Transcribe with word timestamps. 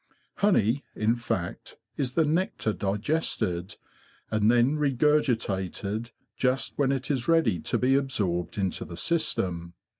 Honey, 0.37 0.83
in 0.95 1.15
fact, 1.15 1.77
is 1.95 2.13
the 2.13 2.25
nectar 2.25 2.73
digested, 2.73 3.75
and 4.31 4.49
then 4.49 4.75
regurgitated 4.79 6.09
just 6.35 6.75
when 6.75 6.91
it 6.91 7.11
is 7.11 7.27
ready 7.27 7.59
to 7.59 7.77
be 7.77 7.93
absorbed 7.93 8.57
into 8.57 8.83
the 8.83 8.97
system. 8.97 9.75